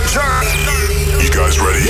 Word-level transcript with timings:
You 0.00 1.30
guys 1.30 1.58
ready? 1.58 1.84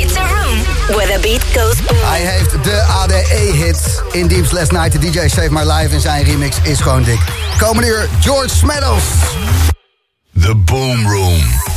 It's 0.00 0.16
a 0.16 0.22
room 0.22 0.58
where 0.96 1.06
the 1.06 1.18
beat 1.22 1.42
goes 1.54 1.80
boom. 1.82 1.98
Hij 2.02 2.20
heeft 2.20 2.64
de 2.64 2.82
ADE-hit 2.82 4.02
in 4.12 4.26
Deeps 4.26 4.50
Last 4.50 4.72
Night. 4.72 4.92
De 4.92 4.98
DJ 4.98 5.28
Save 5.28 5.50
My 5.50 5.62
Life 5.62 5.94
in 5.94 6.00
zijn 6.00 6.24
remix 6.24 6.56
is 6.62 6.80
gewoon 6.80 7.02
dik. 7.02 7.18
Komende 7.58 7.88
uur 7.88 8.08
George 8.20 8.66
Meadows. 8.66 9.04
The 10.40 10.54
Boom 10.54 11.08
Room. 11.08 11.75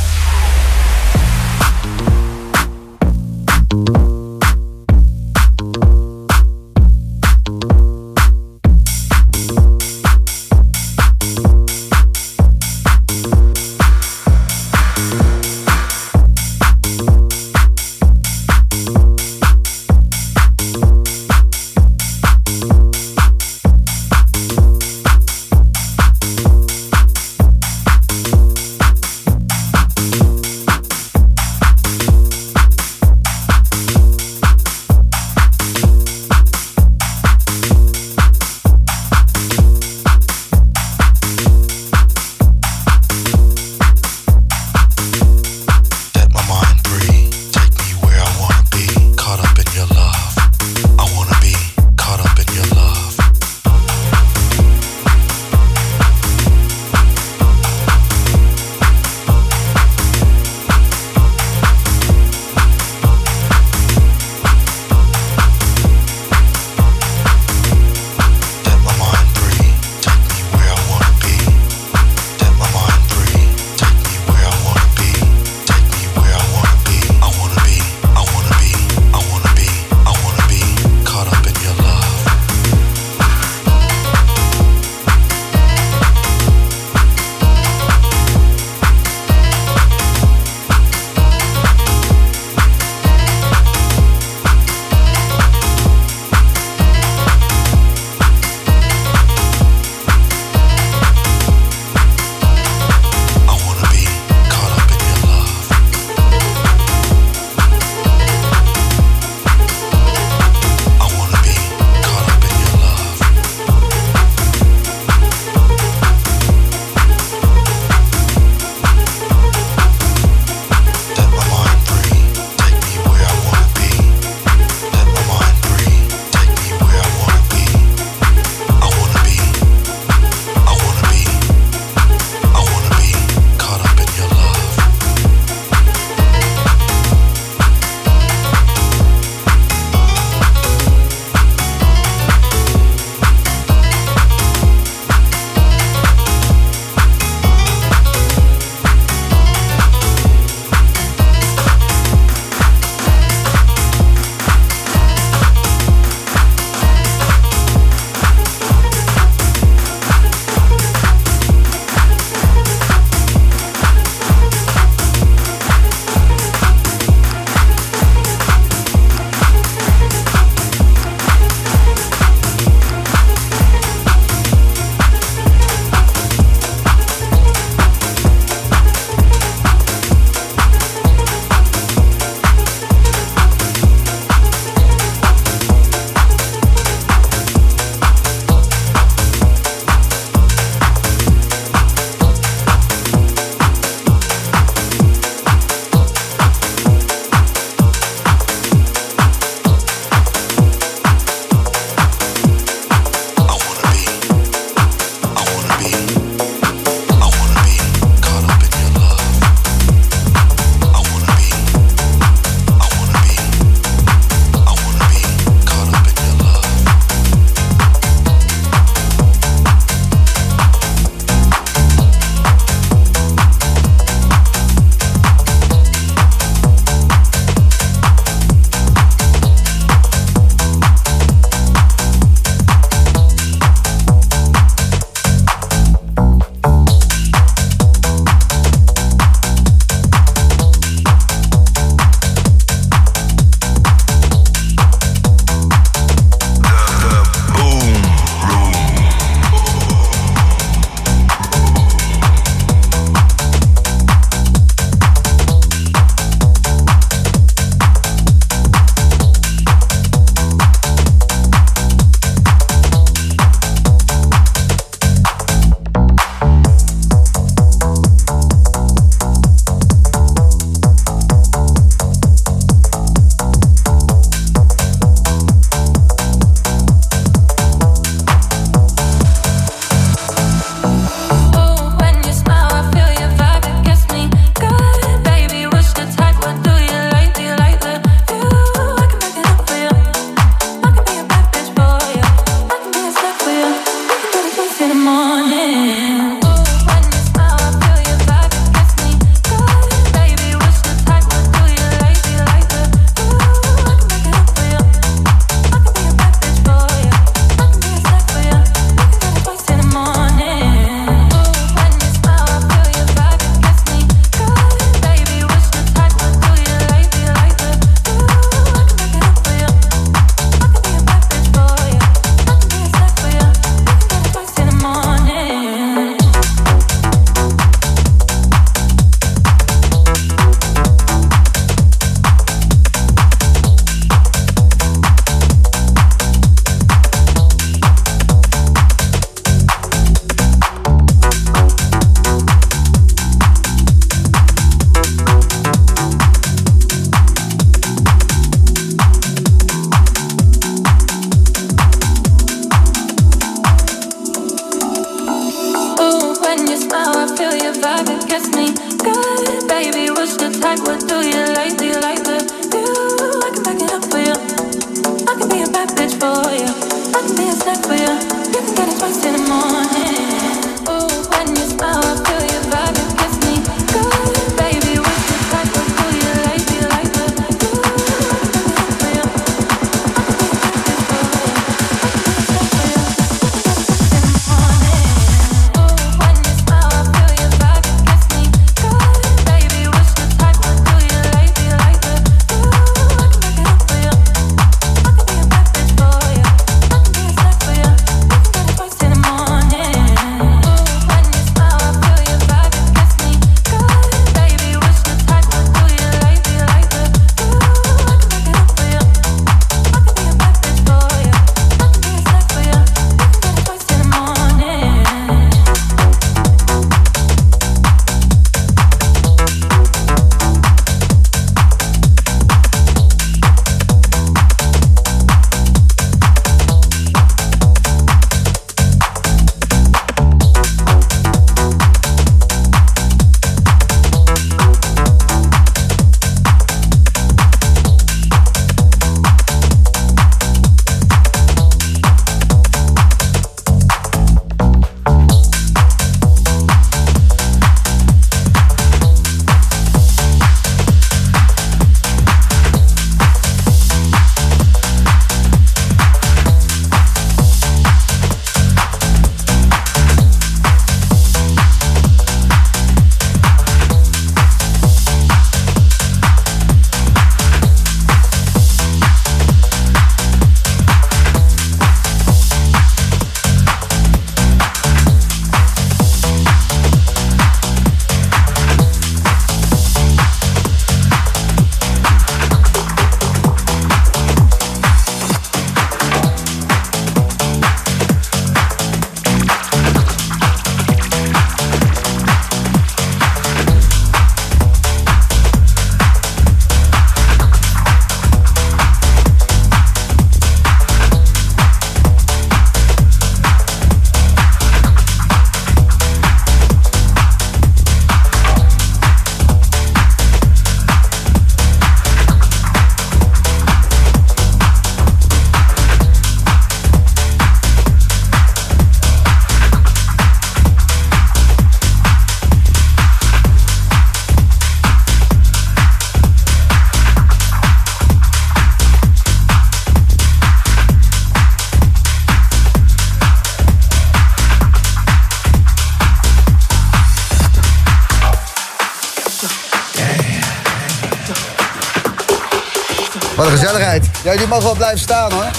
Ja, 544.30 544.36
jullie 544.36 544.50
mogen 544.50 544.64
wel 544.64 544.74
blijven 544.74 544.98
staan 544.98 545.32
hoor. 545.32 545.50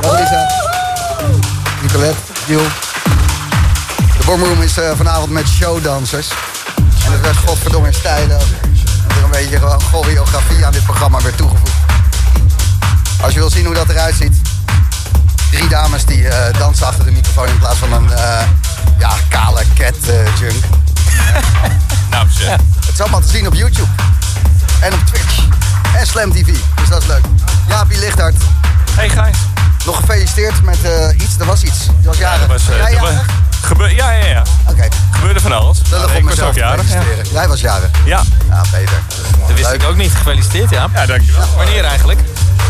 Dag 0.00 0.18
Lisa. 0.18 0.46
Nicolette, 1.82 2.20
Giel. 2.44 2.62
De 4.18 4.24
Boomroom 4.24 4.62
is 4.62 4.78
eh, 4.78 4.90
vanavond 4.96 5.30
met 5.30 5.48
showdansers. 5.48 6.28
En 7.04 7.12
het 7.12 7.20
werd 7.20 7.36
godverdomme 7.36 7.88
in 7.88 7.94
stijlen. 7.94 8.38
Er 9.08 9.24
een 9.24 9.30
beetje 9.30 9.58
choreografie 9.92 10.66
aan 10.66 10.72
dit 10.72 10.84
programma 10.84 11.20
werd 11.20 11.36
toegevoegd. 11.36 11.72
Als 13.22 13.32
je 13.32 13.38
wil 13.38 13.50
zien 13.50 13.64
hoe 13.64 13.74
dat 13.74 13.88
eruit 13.88 14.14
ziet. 14.14 14.36
Drie 15.50 15.68
dames 15.68 16.04
die 16.04 16.28
eh, 16.28 16.58
dansen 16.58 16.86
achter 16.86 17.04
de 17.04 17.10
microfoon 17.10 17.48
in 17.48 17.58
plaats 17.58 17.78
van 17.78 17.92
een 17.92 18.12
eh, 18.12 18.42
ja, 18.98 19.12
kale 19.28 19.62
cat 19.74 19.96
junk. 20.38 20.64
Nou, 22.10 22.26
zeg. 22.30 22.56
Het 22.56 22.92
is 22.92 23.00
allemaal 23.00 23.20
te 23.20 23.28
zien 23.28 23.46
op 23.46 23.54
YouTube. 23.54 23.88
En 24.80 24.92
op 24.92 25.00
Twitch. 25.06 25.55
En 26.06 26.12
Slam 26.12 26.32
TV. 26.32 26.46
Dus 26.76 26.88
dat 26.88 27.02
is 27.02 27.08
leuk. 27.08 27.24
Jaapie 27.68 27.98
Lichthart. 27.98 28.34
Hey 28.92 29.08
Gijs. 29.08 29.36
Nog 29.86 29.96
gefeliciteerd 29.96 30.62
met 30.62 30.84
eh, 30.84 31.08
iets. 31.20 31.38
Er 31.38 31.46
was 31.46 31.62
iets. 31.62 31.84
Je 32.00 32.06
was 32.06 32.18
jarig. 32.18 32.40
Dat 32.40 32.48
was, 32.48 32.68
eh, 32.68 32.76
Jij 32.76 32.90
dat 32.90 33.00
was- 33.00 33.10
jarig? 33.10 33.26
Gebe- 33.62 33.94
ja, 33.94 34.10
ja, 34.10 34.26
ja. 34.26 34.42
Oké. 34.68 34.88
Gebeurde 35.10 35.40
van 35.40 35.52
alles. 35.52 35.78
Lullig 35.90 36.14
ik 36.14 36.24
was 36.24 36.40
ook 36.40 36.54
jarig. 36.54 36.92
Ja. 36.92 37.00
Jij 37.32 37.48
was 37.48 37.60
jarig. 37.60 37.88
Ja. 38.04 38.22
Ja, 38.48 38.60
beter. 38.72 39.00
Dat 39.46 39.56
wist 39.56 39.70
Leuk. 39.70 39.82
ik 39.82 39.88
ook 39.88 39.96
niet. 39.96 40.12
Gefeliciteerd, 40.12 40.70
ja. 40.70 40.88
ja, 40.94 41.06
dankjewel. 41.06 41.46
Wanneer 41.56 41.84
eigenlijk? 41.84 42.20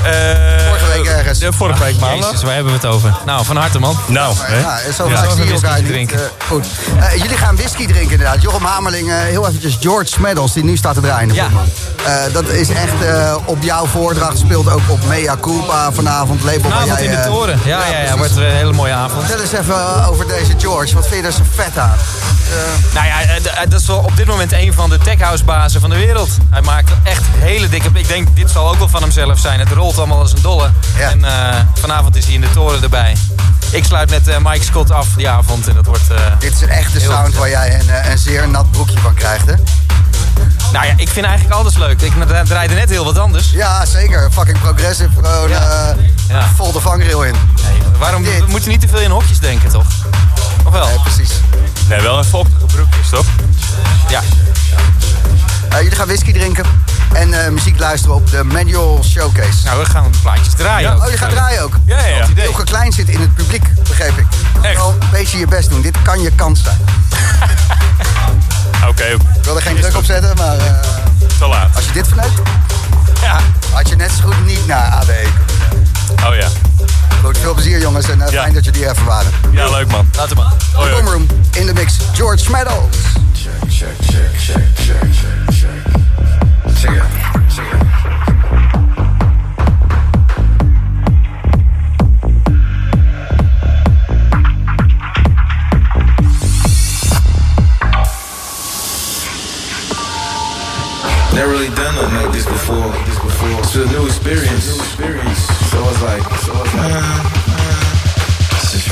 Eh, 0.06 0.66
Vorige 0.68 0.86
week 0.92 1.06
ergens. 1.06 1.38
De 1.38 1.52
vorige 1.52 1.82
week 1.84 1.98
maandag. 2.00 2.30
Jezus, 2.30 2.42
waar 2.44 2.54
hebben 2.54 2.72
we 2.72 2.78
het 2.78 2.86
over? 2.94 3.14
Nou, 3.26 3.44
van 3.44 3.56
harte, 3.56 3.78
man. 3.78 3.96
Nou, 4.06 4.34
hè? 4.40 4.58
Ja, 4.60 4.78
zo 4.96 5.08
Ja. 5.08 5.16
vaak 5.16 5.30
zie 5.30 5.38
je 5.38 5.44
Whisky 5.48 5.64
elkaar 5.66 5.80
niet. 5.82 5.90
drinken. 5.90 6.20
Goed. 6.48 6.66
Eh, 7.00 7.12
jullie 7.22 7.36
gaan 7.36 7.56
whisky 7.56 7.86
drinken 7.86 8.10
inderdaad. 8.10 8.42
Jochem 8.42 8.64
Hamerling, 8.64 9.10
eh, 9.10 9.16
heel 9.18 9.46
eventjes 9.48 9.76
George 9.80 10.06
Smeddles, 10.10 10.52
die 10.52 10.64
nu 10.64 10.76
staat 10.76 10.94
te 10.94 11.00
draaien. 11.00 11.34
Ja. 11.34 11.46
Eh, 12.06 12.14
dat 12.32 12.48
is 12.48 12.68
echt 12.68 13.02
eh, 13.04 13.36
op 13.44 13.62
jouw 13.62 13.86
voordracht. 13.86 14.38
Speelt 14.38 14.70
ook 14.70 14.80
op 14.88 15.04
Mea 15.06 15.36
Culpa 15.40 15.92
vanavond. 15.92 16.42
Label 16.44 16.60
Vanavond 16.70 16.98
jij, 16.98 17.04
in 17.04 17.10
de 17.10 17.22
toren. 17.26 17.60
Ja, 17.64 17.86
ja, 17.90 17.98
ja. 17.98 18.16
Wordt 18.16 18.36
een 18.36 18.42
hele 18.42 18.72
mooie 18.72 18.92
avond. 18.92 19.24
Vertel 19.24 19.40
eens 19.42 19.52
even 19.52 20.06
over 20.06 20.28
deze 20.28 20.52
George. 20.58 20.94
Wat 20.94 21.06
vind 21.06 21.20
je 21.20 21.26
er 21.26 21.32
zo 21.32 21.42
vet 21.54 21.78
aan? 21.78 21.92
Nou 22.94 23.06
ja, 23.06 23.40
dat 23.68 23.80
is 23.80 23.86
wel 23.86 23.96
op 23.98 24.16
dit 24.16 24.26
moment 24.26 24.52
een 24.52 24.72
van 24.72 24.90
de 24.90 24.98
tech 24.98 25.20
house 25.20 25.44
bazen 25.44 25.80
van 25.80 25.90
de 25.90 25.96
wereld. 25.96 26.28
Hij 26.50 26.60
maakt 26.62 26.90
echt 27.02 27.22
hele 27.38 27.68
dikke... 27.68 27.88
Ik 27.92 28.08
denk, 28.08 28.28
dit 28.36 28.50
zal 28.50 28.68
ook 28.68 28.78
wel 28.78 28.88
van 28.88 29.02
hemzelf 29.02 29.38
zijn. 29.38 29.58
Het 29.60 29.68
rolt 29.72 29.95
allemaal 29.98 30.18
als 30.18 30.32
een 30.32 30.42
dolle. 30.42 30.70
Ja. 30.98 31.10
En 31.10 31.24
eh, 31.24 31.54
vanavond 31.74 32.16
is 32.16 32.24
hij 32.24 32.34
in 32.34 32.40
de 32.40 32.50
toren 32.50 32.82
erbij. 32.82 33.16
Ik 33.70 33.84
sluit 33.84 34.10
met 34.10 34.28
eh, 34.28 34.36
Mike 34.42 34.64
Scott 34.64 34.90
af 34.90 35.06
die 35.16 35.28
avond. 35.28 35.68
En 35.68 35.74
dat 35.74 35.86
wordt... 35.86 36.10
eh, 36.10 36.16
Dit 36.38 36.52
is 36.54 36.60
een 36.60 36.68
echte 36.68 37.00
sound 37.00 37.34
waar 37.34 37.48
jij 37.48 37.80
een, 37.80 37.90
eh, 37.90 38.10
een 38.10 38.18
zeer 38.18 38.48
nat 38.48 38.70
broekje 38.70 38.98
van 38.98 39.14
krijgt, 39.14 39.46
hè? 39.46 39.54
nou 40.72 40.86
ja, 40.86 40.92
ik 40.96 41.08
vind 41.08 41.26
eigenlijk 41.26 41.56
alles 41.56 41.76
leuk. 41.76 42.00
Ik 42.00 42.12
dra- 42.26 42.42
draaide 42.44 42.74
net 42.74 42.90
heel 42.90 43.04
wat 43.04 43.18
anders. 43.18 43.50
Ja, 43.50 43.84
zeker. 43.84 44.30
Fucking 44.32 44.60
progressive. 44.60 45.10
Gewoon 45.22 45.48
Ja. 45.48 45.90
eh, 45.90 45.96
Ja. 46.28 46.48
vol 46.56 46.72
de 46.72 46.80
vangrail 46.80 47.22
in. 47.24 47.32
Nee, 47.62 47.78
waarom 47.98 48.22
Dit. 48.22 48.38
we 48.38 48.50
moeten 48.50 48.70
niet 48.70 48.80
te 48.80 48.88
veel 48.88 49.00
in 49.00 49.10
hokjes 49.10 49.38
denken, 49.38 49.68
toch? 49.70 49.86
Of 50.64 50.72
wel? 50.72 50.88
Eh, 50.88 51.02
precies. 51.02 51.30
Nee, 51.88 52.00
wel 52.00 52.18
een 52.18 52.24
vochtige 52.24 52.66
broekjes, 52.66 53.08
toch? 53.08 53.26
Ja. 54.08 54.20
Eh, 55.68 55.76
jullie 55.82 55.96
gaan 55.96 56.06
whisky 56.06 56.32
drinken 56.32 56.64
en 57.12 57.44
eh, 57.44 57.50
muziek 57.50 57.78
luisteren 57.78 58.16
op 58.16 58.30
de 58.30 58.44
Manual 58.44 59.04
Showcase. 59.04 59.64
Nou, 59.64 59.78
we 59.78 59.84
gaan 59.84 60.10
plaatjes 60.22 60.54
draaien. 60.54 60.88
Ja. 60.88 60.94
ook. 60.96 61.02
Oh, 61.04 61.10
je 61.10 61.16
gaat 61.16 61.30
draaien 61.30 61.62
ook? 61.62 61.74
Ja, 61.86 62.06
ja, 62.06 62.16
ja. 62.16 62.26
Ilke 62.42 62.64
Klein 62.64 62.92
zit 62.92 63.08
in 63.08 63.20
het 63.20 63.34
publiek, 63.34 63.62
begreep 63.88 64.18
ik. 64.18 64.26
Echt? 64.62 64.76
Wel 64.76 64.94
een 65.00 65.08
beetje 65.10 65.38
je 65.38 65.46
best 65.46 65.70
doen. 65.70 65.80
Dit 65.82 66.02
kan 66.02 66.20
je 66.20 66.30
kans 66.34 66.62
zijn. 66.62 66.78
Oké, 68.88 69.04
Ik 69.04 69.44
wil 69.44 69.56
er 69.56 69.62
geen 69.62 69.76
druk 69.76 69.96
op 69.96 70.04
zetten, 70.04 70.36
maar 70.36 70.56
eh, 70.58 70.64
te 71.38 71.46
laat. 71.46 71.76
als 71.76 71.84
je 71.84 71.92
dit 71.92 72.06
verneukt, 72.08 72.40
Ja. 73.22 73.40
had 73.72 73.88
je 73.88 73.96
net 73.96 74.10
zo 74.20 74.24
goed 74.24 74.46
niet 74.46 74.66
naar 74.66 75.04
kunnen. 75.06 75.32
Oh 76.28 76.34
ja. 76.40 76.48
Goed, 77.24 77.38
veel 77.38 77.54
plezier 77.54 77.80
jongens 77.80 78.08
en 78.08 78.18
Ja. 78.18 78.26
fijn 78.26 78.54
dat 78.54 78.64
jullie 78.64 78.90
even 78.90 79.04
waren. 79.04 79.30
Ja, 79.50 79.70
leuk 79.70 79.90
man. 79.90 80.08
Laten 80.16 80.36
we 80.36 80.42
maar. 80.42 80.52
Hoi, 80.72 81.26
in 81.52 81.66
de 81.66 81.72
mix, 81.72 81.94
George 82.12 82.50
Meadows. 82.50 82.96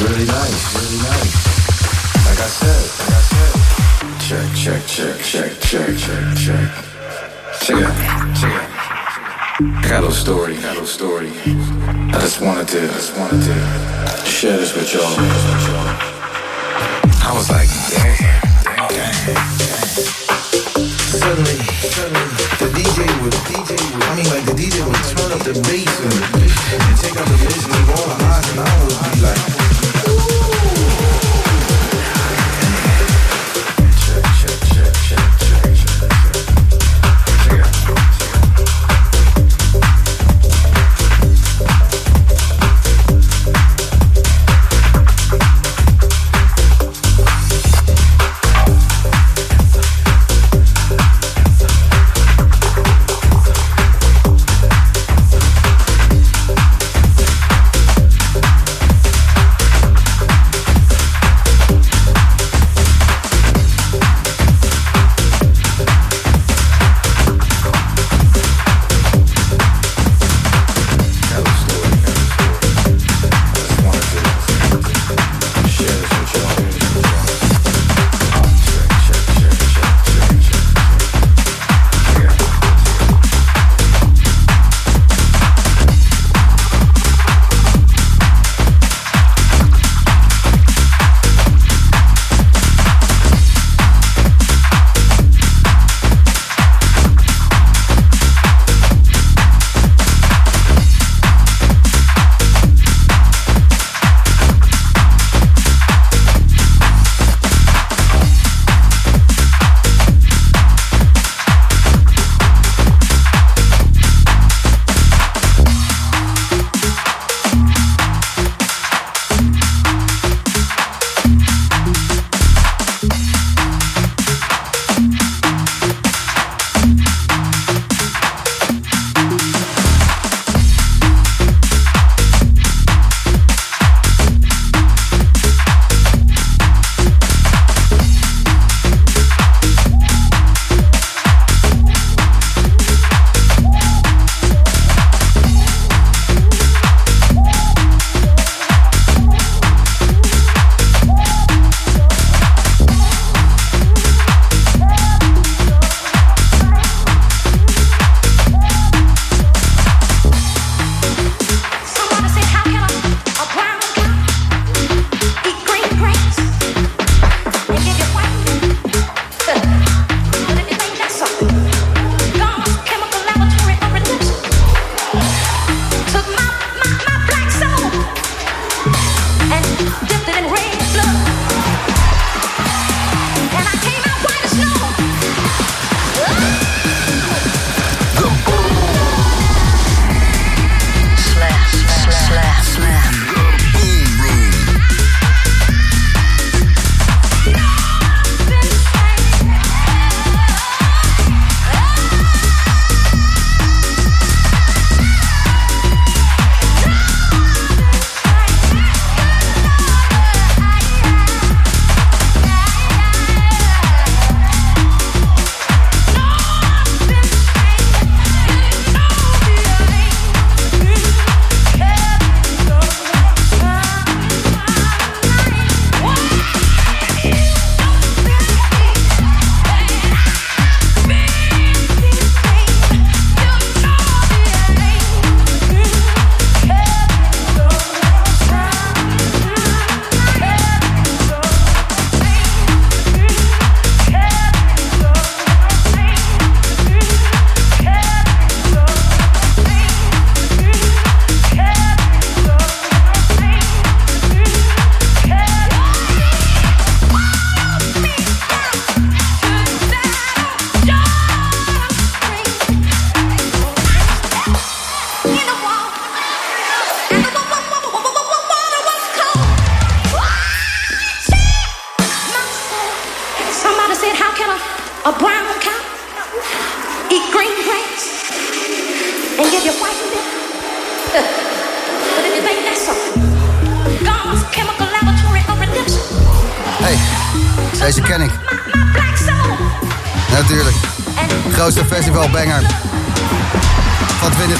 really 0.05 0.27
nice. 0.27 0.75
Really 0.75 1.03
nice. 1.03 1.44
Check, 4.25 4.41
check, 4.57 4.87
check, 4.87 5.21
check, 5.21 5.53
check, 5.61 5.99
check, 5.99 6.25
check. 6.33 6.69
Check 7.61 7.77
it 7.77 7.85
out. 7.85 7.93
Check 8.33 8.49
it 8.49 8.57
out. 8.57 8.73
I 9.61 9.87
got 9.87 10.01
a 10.01 10.09
little 10.09 10.13
story. 10.13 10.55
Got 10.55 10.65
a 10.65 10.81
little 10.81 10.87
story. 10.87 11.29
I 11.29 12.17
just 12.25 12.41
wanted 12.41 12.67
to, 12.69 12.85
I 12.85 12.95
just 12.97 13.19
wanted 13.19 13.45
to 13.45 13.53
share 14.25 14.57
this 14.57 14.73
with 14.75 14.95
y'all. 14.95 15.05
I 17.21 17.37
was 17.37 17.51
like, 17.51 17.69
damn, 17.93 18.17
damn, 18.89 19.29
damn. 19.29 19.85
Suddenly, 21.21 21.61
suddenly, 21.93 22.25
the 22.65 22.73
DJ 22.73 23.05
would, 23.21 23.37
DJ 23.45 23.77
would, 23.77 24.05
I 24.09 24.17
mean, 24.17 24.29
like 24.33 24.47
the 24.49 24.57
DJ 24.57 24.81
would 24.89 25.05
turn 25.05 25.37
up 25.37 25.45
the 25.45 25.53
bass 25.69 26.01
and, 26.01 26.17
and 26.41 26.97
take 26.97 27.13
out 27.21 27.29
the 27.29 27.37
bass 27.45 27.69
and 27.69 27.91
all 27.93 28.09
the 28.09 28.17
highs, 28.25 28.49
and 28.57 28.61
I 28.61 28.73
would 28.81 29.13
be 29.13 29.21
like, 29.21 29.64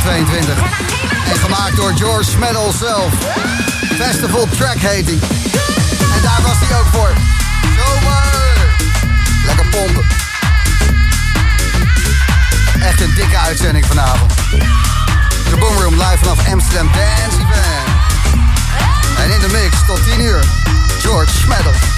2022. 0.05 0.59
En 1.33 1.39
gemaakt 1.39 1.77
door 1.77 1.93
George 1.95 2.31
Smedel 2.31 2.73
zelf. 2.73 3.15
Festival 3.99 4.49
Track 4.57 4.77
heet 4.77 5.07
hij. 5.07 5.19
En 6.17 6.23
daar 6.23 6.41
was 6.43 6.57
hij 6.61 6.79
ook 6.79 6.87
voor. 6.87 7.13
Zomer! 7.63 8.77
Lekker 9.47 9.67
pompen. 9.67 10.05
Echt 12.81 13.01
een 13.01 13.15
dikke 13.15 13.39
uitzending 13.39 13.87
vanavond. 13.87 14.33
De 15.51 15.57
Boomroom 15.59 15.95
live 15.95 16.19
vanaf 16.19 16.53
Amsterdam 16.53 16.87
Dance 16.87 17.41
Event. 17.41 17.89
En 19.19 19.31
in 19.31 19.41
de 19.41 19.49
mix 19.53 19.77
tot 19.87 20.05
10 20.05 20.21
uur. 20.21 20.45
George 21.01 21.33
Smedel. 21.35 21.94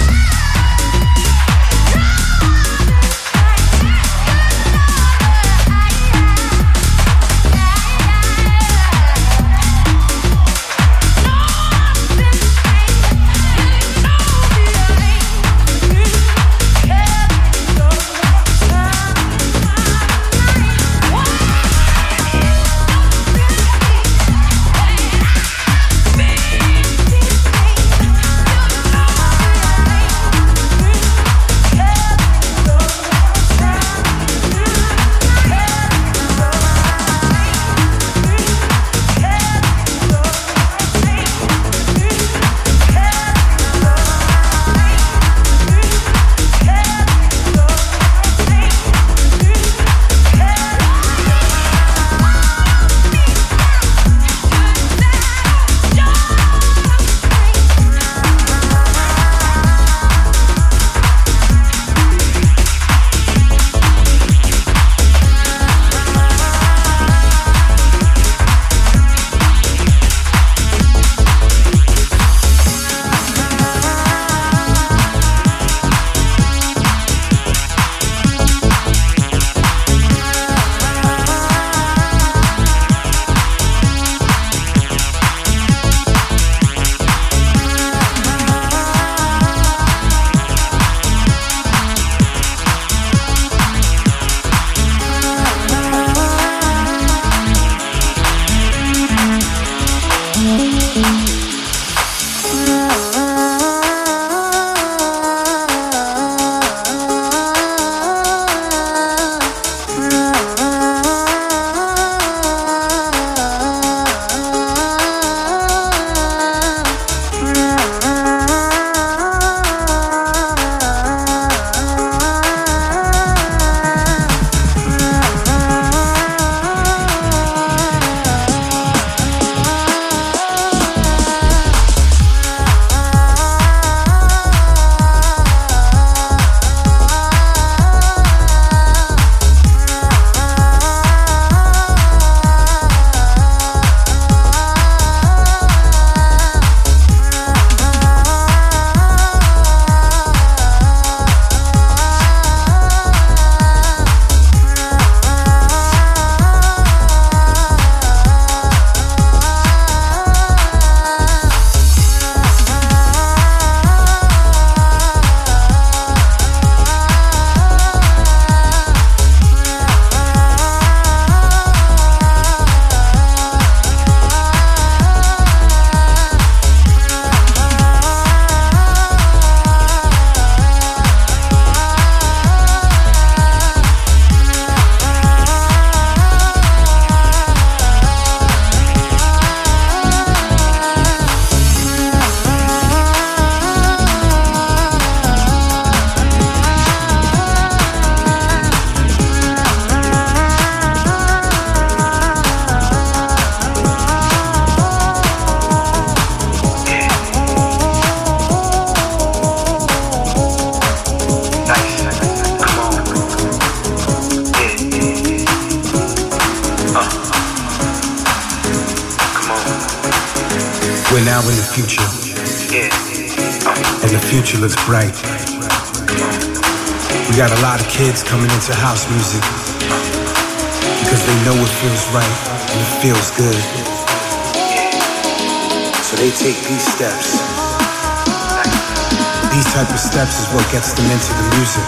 what 240.57 240.71
gets 240.71 240.91
them 240.93 241.05
into 241.11 241.31
the 241.37 241.45
music. 241.57 241.85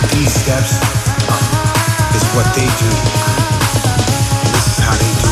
But 0.00 0.12
is 2.16 2.24
wat 2.36 2.48
they 2.54 2.68
do. 2.82 2.90
And 4.44 4.50
this 4.52 4.66
is 4.72 4.78
how 4.84 4.96
they 5.02 5.12
do 5.22 5.30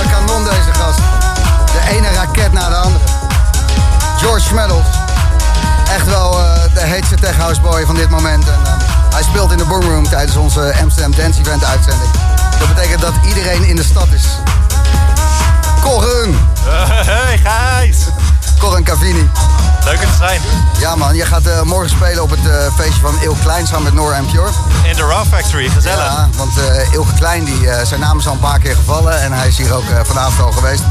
een 0.00 0.10
kanon 0.10 0.44
deze 0.44 0.72
gast. 0.72 0.98
De 1.72 1.80
ene 1.88 2.10
raket 2.10 2.52
na 2.52 2.68
de 2.68 2.74
andere. 2.74 3.04
George 4.18 4.40
Smeddles. 4.40 4.86
Echt 5.94 6.06
wel 6.06 6.38
eh, 6.40 6.74
de 6.74 6.80
hetste 6.80 7.14
tech 7.14 7.36
houseboy 7.36 7.84
van 7.84 7.94
dit 7.94 8.10
moment. 8.10 8.48
En, 8.48 8.60
eh, 8.64 8.75
hij 9.16 9.24
speelt 9.24 9.52
in 9.52 9.58
de 9.58 9.64
Boomroom 9.64 10.08
tijdens 10.08 10.36
onze 10.36 10.74
Amsterdam 10.82 11.14
Dance 11.16 11.40
Event 11.40 11.64
uitzending. 11.64 12.10
Dat 12.58 12.68
betekent 12.74 13.00
dat 13.00 13.12
iedereen 13.26 13.64
in 13.64 13.76
de 13.76 13.82
stad 13.82 14.08
is. 14.12 14.24
Corren! 15.82 16.38
Hey 17.10 17.38
Gijs! 17.38 17.98
Corren 18.58 18.84
Cavini. 18.84 19.30
Leuk 19.84 19.98
te 19.98 20.06
zijn. 20.18 20.40
Ja 20.78 20.96
man, 20.96 21.14
je 21.14 21.24
gaat 21.24 21.46
eh, 21.46 21.62
morgen 21.62 21.90
spelen 21.90 22.22
op 22.22 22.30
het 22.30 22.46
eh, 22.46 22.74
feestje 22.76 23.00
van 23.00 23.14
Ilke 23.22 23.40
Klein 23.40 23.66
samen 23.66 23.82
met 23.82 23.94
Nora 23.94 24.16
en 24.16 24.26
Pure. 24.26 24.50
In 24.84 24.96
de 24.96 25.02
Raw 25.02 25.26
Factory, 25.26 25.68
gezellig. 25.68 26.04
Ja, 26.04 26.28
want 26.36 26.58
eh 26.58 26.92
Ilke 26.92 27.14
Klein, 27.14 27.44
die, 27.44 27.68
zijn 27.84 28.00
naam 28.00 28.18
is 28.18 28.26
al 28.26 28.32
een 28.32 28.38
paar 28.38 28.58
keer 28.58 28.74
gevallen 28.74 29.20
en 29.20 29.32
hij 29.32 29.48
is 29.48 29.56
hier 29.56 29.74
ook 29.74 29.84
vanavond 30.02 30.40
al 30.40 30.52
geweest. 30.52 30.82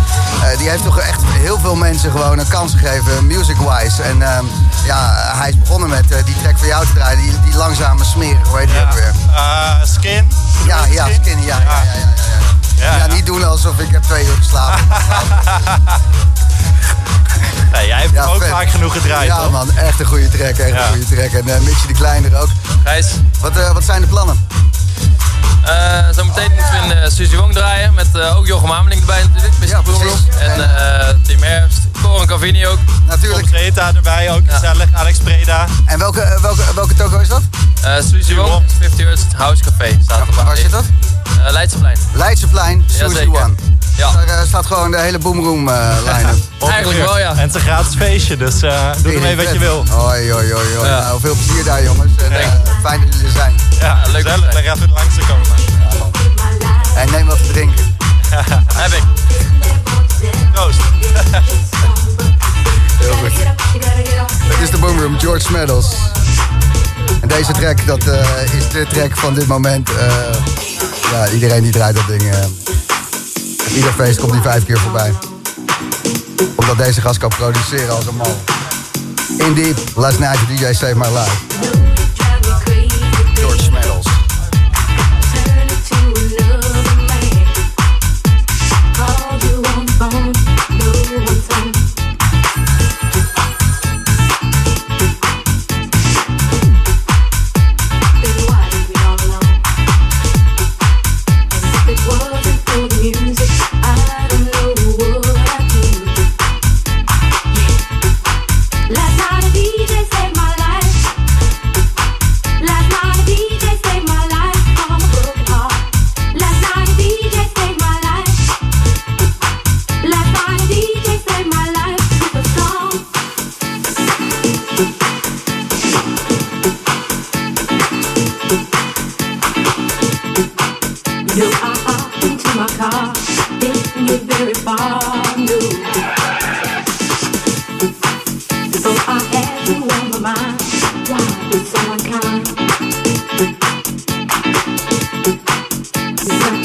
Die 0.58 0.70
heeft 0.70 0.84
toch 0.84 1.00
echt 1.00 1.22
heel 1.26 1.60
veel 1.60 1.76
mensen 1.76 2.12
gewoon 2.12 2.40
een 2.40 2.48
kans 2.48 2.74
gegeven, 2.74 3.28
music-wise. 3.28 4.02
En 4.02 4.22
ehm, 4.22 4.46
ja, 4.86 5.14
hij 5.38 5.50
is 5.50 5.58
begonnen 5.60 5.90
met 5.90 6.12
eh, 6.12 6.26
die 6.26 6.36
track 6.42 6.58
van 6.58 6.68
jou 6.68 6.86
te 6.86 6.94
draaien, 6.94 7.20
die, 7.20 7.40
die 7.46 7.56
langzame 7.56 8.04
smeren, 8.04 8.42
hoe 8.48 8.58
heet 8.60 8.68
die 8.68 8.82
ook 8.82 8.92
weer? 8.94 9.12
Eh, 9.36 9.72
skin. 9.84 10.28
Ja, 10.66 10.86
ja, 10.86 11.08
skinny, 11.22 11.46
ja, 11.46 11.60
ja, 11.60 11.64
ja, 11.66 11.82
ja, 11.84 12.00
ja. 12.80 12.92
Ja, 12.92 12.96
Ja, 12.98 13.14
niet 13.14 13.26
doen 13.26 13.44
alsof 13.44 13.80
ik 13.80 13.92
heb 13.92 14.04
twee 14.04 14.26
uur 14.26 14.36
geslapen. 14.36 14.84
Nee, 17.72 17.88
jij 17.88 18.00
hebt 18.02 18.14
Ja, 18.14 18.24
ook 18.26 18.42
vet. 18.42 18.50
vaak 18.52 18.70
genoeg 18.70 18.94
gedraaid, 18.94 19.28
Ja 19.28 19.38
toch? 19.42 19.52
man, 19.52 19.76
echt 19.78 20.00
een 20.00 20.06
goede 20.06 20.30
track, 20.30 20.58
echt 20.58 20.70
Ja. 20.70 20.88
een 20.88 20.88
goede 20.88 21.16
track. 21.16 21.32
En 21.32 21.48
uh, 21.48 21.58
Mitchie 21.68 21.88
de 21.88 21.94
Kleiner 21.94 22.36
ook. 22.42 22.48
Gijs, 22.84 23.08
Wat, 23.42 23.72
wat 23.74 23.84
zijn 23.84 24.02
de 24.02 24.08
plannen? 24.08 24.48
eh, 25.66 25.98
zometeen 26.12 26.52
moeten 26.56 26.72
we 26.72 26.78
in 26.96 26.98
uh, 27.04 27.10
Suzy 27.10 27.36
Wong 27.36 27.54
draaien. 27.54 27.94
Met 27.94 28.08
eh, 28.16 28.38
ook 28.38 28.46
Jochem 28.48 28.70
Hameling 28.70 29.00
erbij 29.02 29.24
natuurlijk. 29.24 29.54
Mr. 29.60 29.68
Ja. 29.68 29.82
En 30.40 30.78
eh 30.78 31.16
Tim 31.24 31.44
Herfst, 31.44 31.80
Corin 32.06 32.28
Cavini 32.28 32.68
ook. 32.68 32.80
Natuurlijk. 33.08 33.48
Tom 33.48 33.58
Zeta 33.58 33.92
erbij, 33.96 34.32
ook 34.32 34.42
gezellig. 34.48 34.88
Alex 34.94 35.18
Preda. 35.18 35.66
En 35.86 36.00
welke, 36.00 36.22
eh, 36.22 36.42
welke, 36.42 36.64
welke 36.76 36.94
toko 36.94 37.20
is 37.20 37.28
dat? 37.28 37.42
Eh 37.84 37.96
Suzy 38.10 38.36
Wong, 38.36 38.64
50 38.80 39.06
Hertz 39.06 39.24
House 39.36 39.64
Café. 39.64 39.98
Staat 40.04 40.28
er 40.28 40.44
Waar 40.46 40.58
zit 40.58 40.72
dat? 40.72 40.84
Uh, 41.46 41.52
Leidseplein. 41.52 41.98
Leidseplein, 42.14 42.84
Suzy. 42.86 43.26
One. 43.26 43.54
Ja. 43.98 44.26
Daar 44.26 44.46
staat 44.48 44.66
gewoon 44.66 44.92
de 44.92 45.00
hele 45.00 45.18
Boomroom 45.18 45.70
eh 45.70 45.98
line-up. 46.08 46.70
Eigenlijk 46.70 47.06
wel, 47.06 47.20
ja. 47.20 47.30
En 47.30 47.38
het 47.38 47.50
is 47.50 47.56
een 47.56 47.62
gratis 47.62 47.96
feestje, 47.96 48.38
dus 48.38 48.62
eh, 48.62 48.92
doe 49.04 49.14
ermee 49.14 49.36
wat 49.36 49.52
je 49.52 49.60
wil. 49.60 49.86
Hoi, 49.90 50.32
hoi, 50.32 50.54
hoi. 50.54 50.68
Ja. 50.70 51.00
Nou, 51.00 51.20
veel 51.20 51.36
plezier 51.36 51.64
daar, 51.64 51.84
jongens. 51.84 52.12
En, 52.16 52.32
fijn 52.84 53.02
dat 53.02 53.14
jullie 53.14 53.28
er 53.28 53.34
zijn. 53.34 53.56
Ja, 53.80 54.02
leuk 54.12 54.22
Gezellig, 54.22 54.54
daar 54.54 54.64
even 54.64 54.90
langs 54.94 55.16
te 55.16 55.22
komen. 55.28 55.48
En 56.96 57.12
neem 57.12 57.26
wat 57.26 57.38
te 57.38 57.52
drinken. 57.52 57.96
Heb 58.82 58.92
ik. 58.92 59.04
Proost. 60.54 60.80
Heel. 63.06 64.26
Het 64.44 64.62
is 64.62 64.70
de 64.70 64.78
Boomroom, 64.78 65.20
George 65.20 65.52
Medals. 65.52 65.86
En 67.22 67.28
deze 67.28 67.52
track, 67.52 67.86
dat 67.86 68.08
eh, 68.08 68.54
is 68.58 68.70
de 68.70 68.86
track 68.90 69.18
van 69.18 69.34
dit 69.34 69.48
moment. 69.48 69.90
Eh, 69.90 70.06
ja, 71.12 71.30
iedereen 71.30 71.64
die 71.64 71.72
draait 71.72 71.96
dat 71.96 72.08
ding. 72.08 72.22
eh, 72.22 72.46
ieder 73.76 73.92
feest 73.94 74.20
komt 74.20 74.32
die 74.32 74.42
vijf 74.42 74.66
keer 74.66 74.80
voorbij. 74.80 75.14
Omdat 76.56 76.78
deze 76.78 77.02
gast 77.02 77.18
kan 77.18 77.30
produceren 77.30 77.96
als 77.96 78.06
een 78.06 78.16
man. 78.16 78.36
Indeed, 79.38 79.78
last 79.96 80.20
night 80.20 80.40
DJ 80.48 80.74
saved 80.74 80.96
my 80.96 81.08
life. 81.08 81.95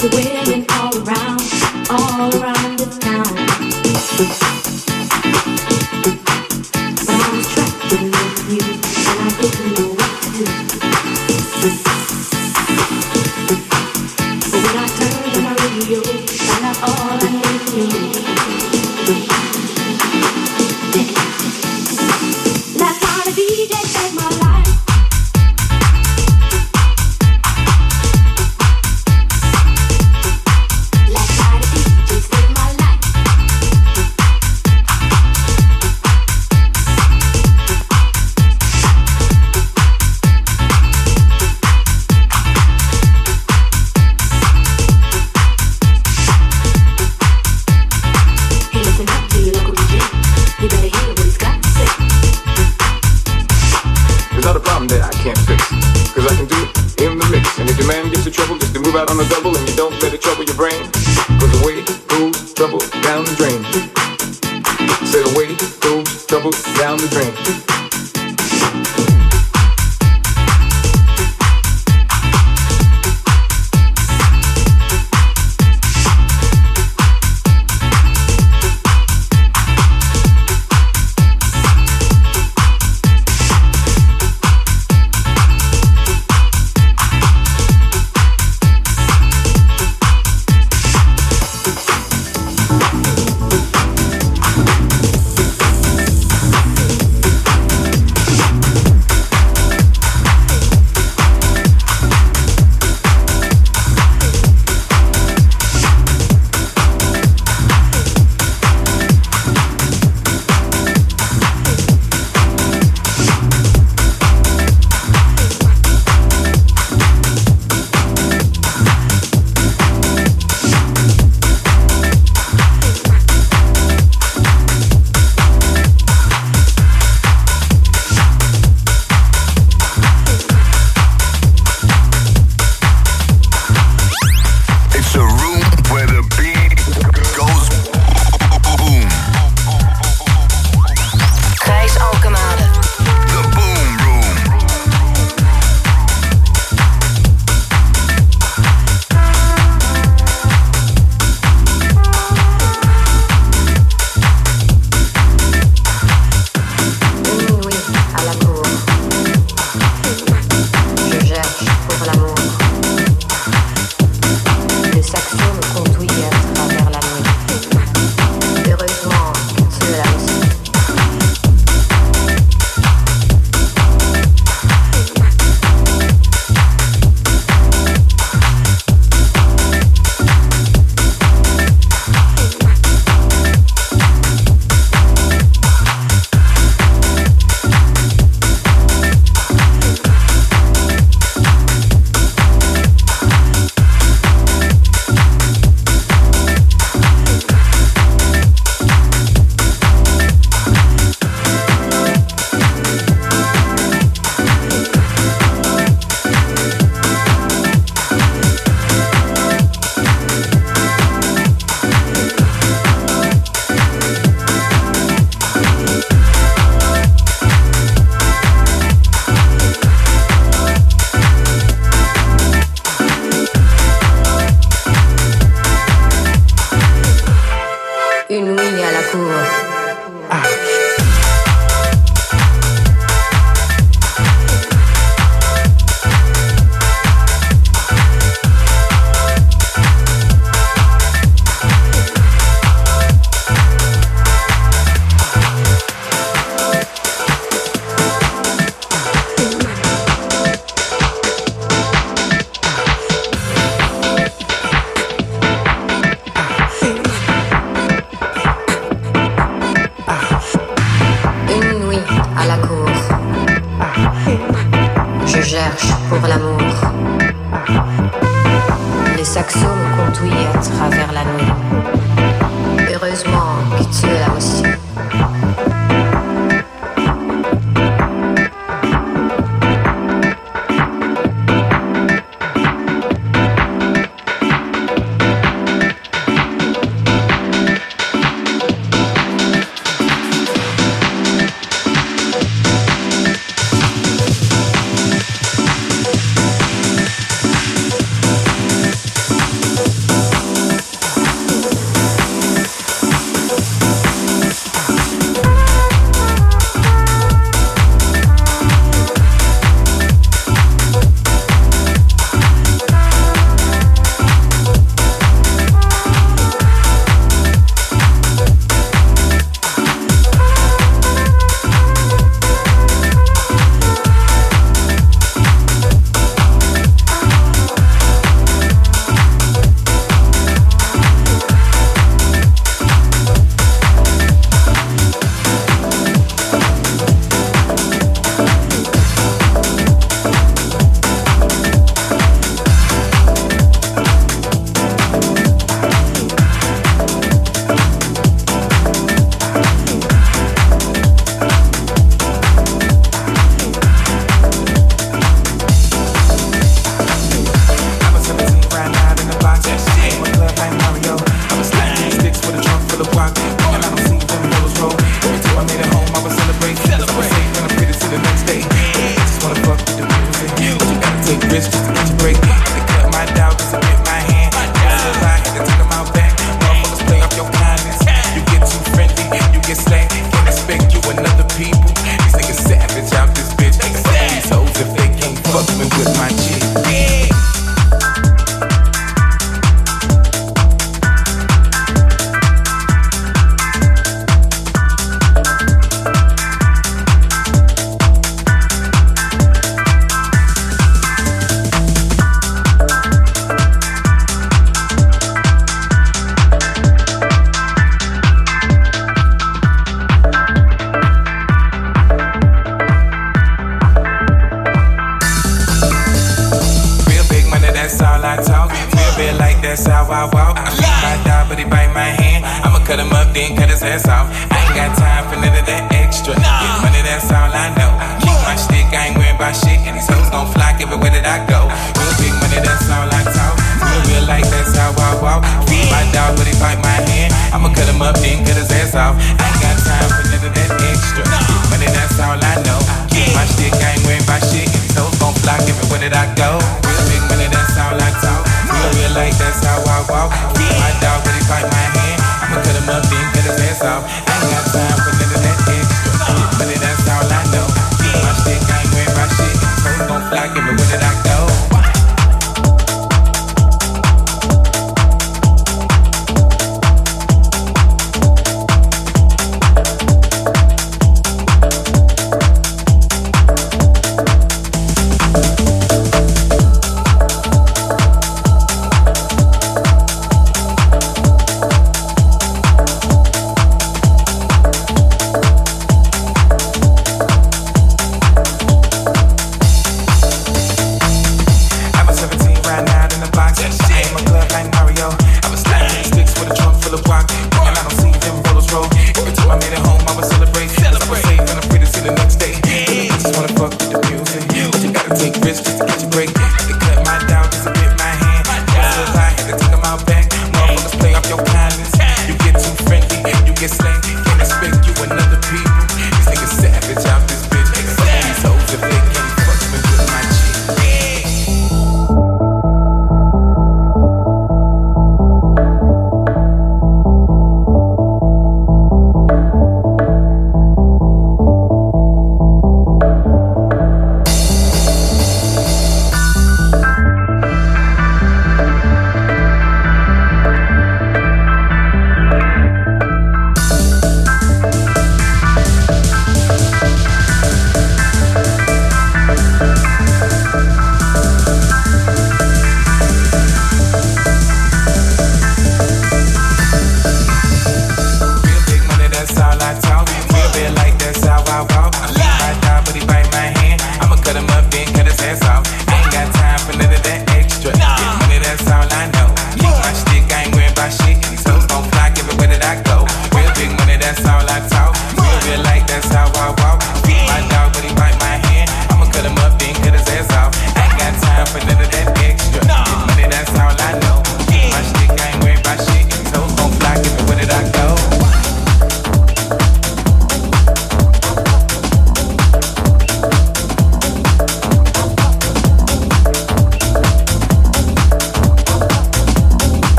The 0.00 0.08
women 0.16 0.64
all 0.70 0.96
around, 1.04 1.42
all 1.90 2.42
around 2.42 2.49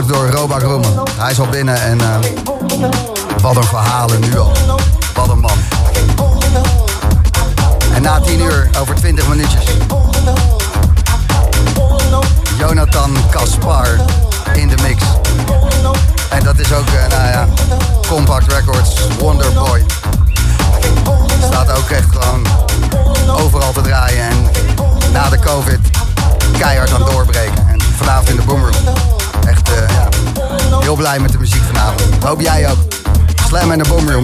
door 0.00 0.26
Roba 0.30 0.58
Grummen. 0.58 0.90
Hij 1.18 1.30
is 1.30 1.40
al 1.40 1.48
binnen 1.48 1.82
en 1.82 1.98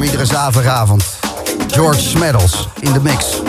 iedere 0.03 0.27
zaterdagavond. 0.27 1.05
George 1.67 2.01
Smeddles 2.01 2.69
in 2.81 2.93
de 2.93 3.01
mix. 3.01 3.41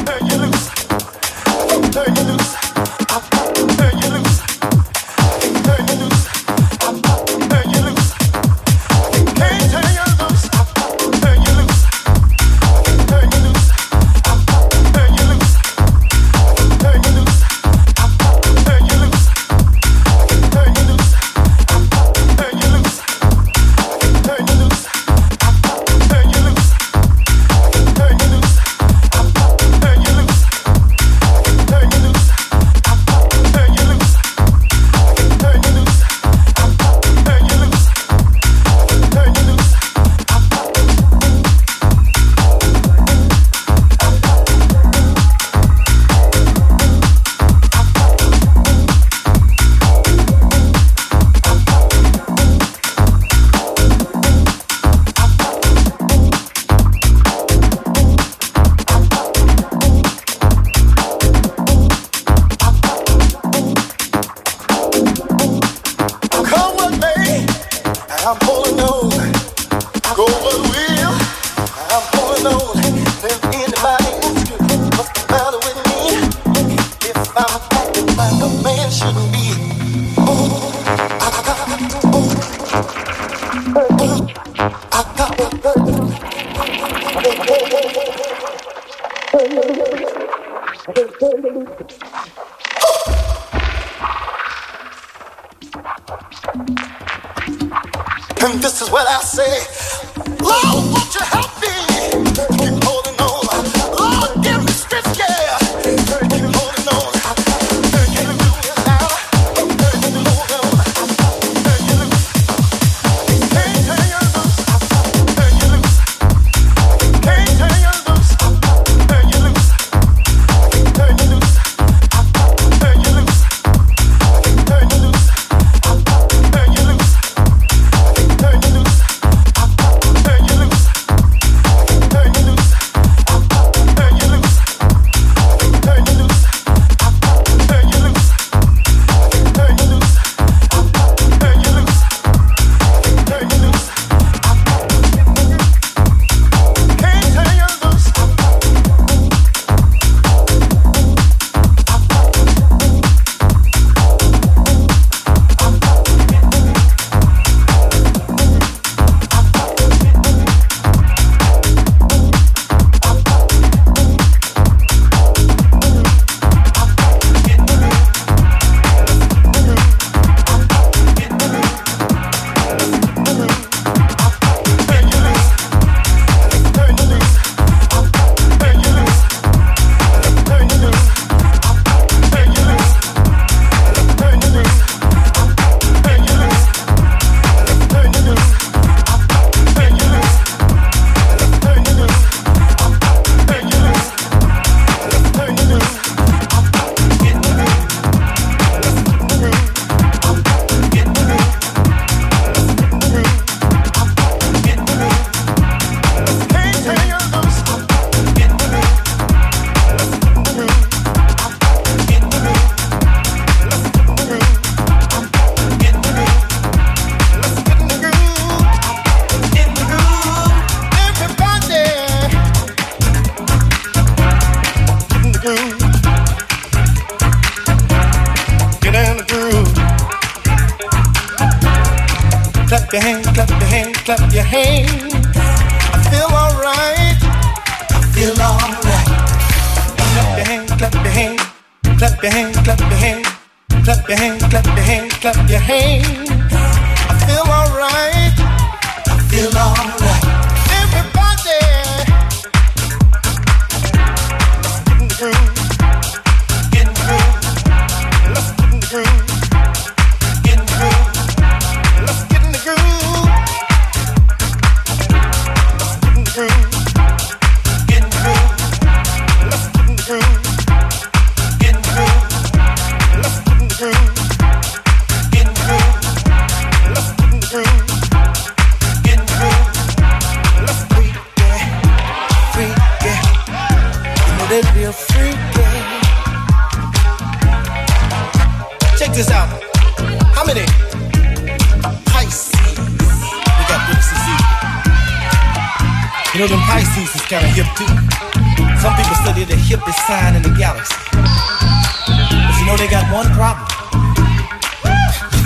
Up 245.30 245.47
your 245.47 245.59
hands. 245.59 245.88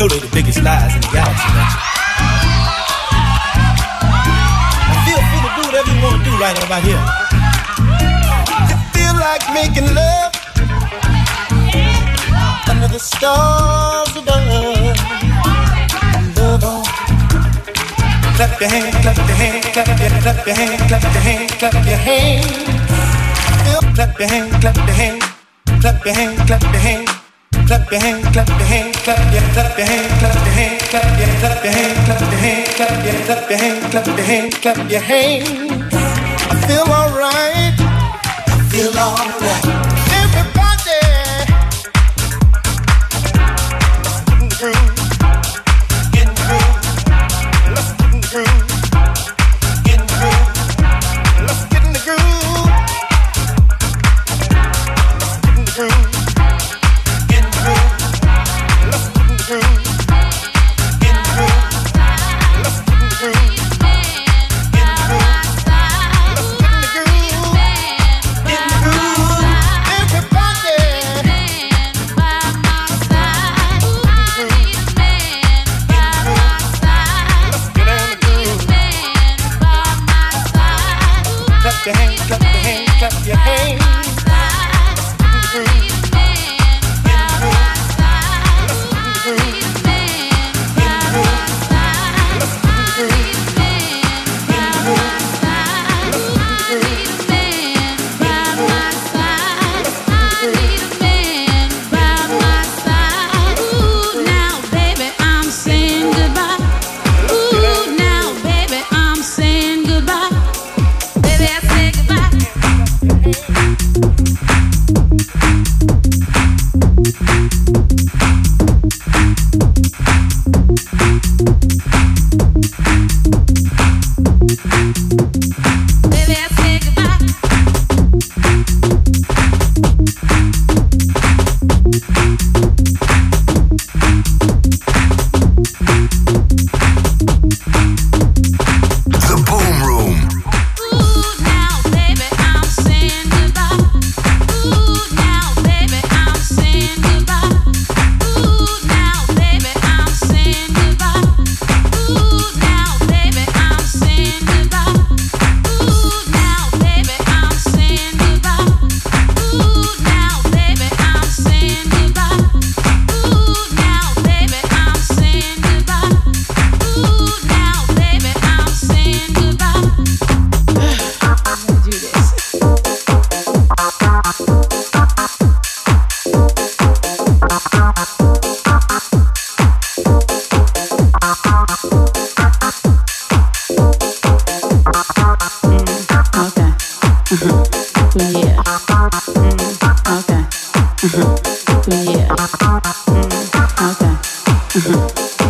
know 0.04 0.10
they 0.10 0.20
the 0.20 0.36
biggest 0.36 0.62
lies 0.64 0.96
in 0.96 1.02
the 1.02 1.08
galaxy, 1.16 1.48
don't 4.84 5.00
feel 5.08 5.22
free 5.32 5.42
to 5.44 5.52
do 5.56 5.64
whatever 5.64 5.92
you 5.96 6.02
want 6.04 6.16
to 6.20 6.24
do 6.28 6.34
right 6.44 6.58
about 6.60 6.84
here. 6.84 7.04
You 8.68 8.76
feel 8.92 9.16
like 9.16 9.44
making 9.56 9.88
love 9.96 10.32
under 12.68 12.90
the 12.92 13.00
stars 13.00 14.12
above. 14.20 14.98
Love 16.36 16.64
on. 16.68 16.84
Clap 18.36 18.60
your 18.60 18.70
hands, 18.70 18.96
clap 19.00 19.18
your 19.18 19.38
hands, 19.40 19.66
clap 19.72 19.88
your, 19.88 20.10
clap 20.20 20.46
your 20.46 20.56
hands, 20.56 20.82
clap 20.84 21.04
your 21.04 21.24
hands, 21.24 21.52
clap 21.54 21.74
your 21.74 21.98
hands. 22.08 22.44
Clap 23.96 24.20
your 24.20 24.28
hands, 24.28 24.56
clap 24.60 24.76
your 24.76 24.96
hands, 24.96 25.24
clap 25.80 26.06
your 26.06 26.16
hands, 26.16 26.42
clap 26.48 26.64
your 26.64 26.82
hands 26.82 27.13
clap 27.68 27.92
your 27.92 28.00
hands, 28.00 28.26
clap 28.28 28.48
your 28.48 28.58
hands, 28.60 28.96
clap 28.98 29.34
your 29.34 29.42
clap 29.54 29.78
your 29.78 29.88
hands, 29.88 30.20
clap 30.20 30.36
your 30.36 30.54
hands, 30.54 30.84
clap 30.90 31.20
your 31.20 31.28
clap 31.40 31.64
your 31.64 31.74
hands, 31.74 32.06
clap 32.06 32.22
your 32.22 32.40
hands, 32.40 32.70
clap 32.76 33.06
your 33.06 33.26
clap 33.26 33.50
your 33.50 33.60
hands, 33.60 33.92
clap 33.92 34.08
your 34.08 34.26
hands, 34.26 34.58
clap 34.60 34.92
your 34.92 35.02
hands. 35.02 35.94
I 35.94 36.56
feel 36.68 36.88
alright. 36.92 37.76
I 38.48 38.68
feel 38.70 38.98
alright. 38.98 39.93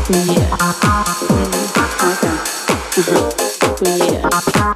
Yeah. 0.09 0.73
Yeah. 3.85 4.72